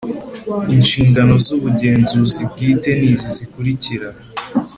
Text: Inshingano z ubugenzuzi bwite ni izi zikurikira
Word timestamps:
Inshingano 0.75 1.33
z 1.45 1.47
ubugenzuzi 1.55 2.41
bwite 2.51 2.89
ni 2.99 3.07
izi 3.13 3.29
zikurikira 3.35 4.07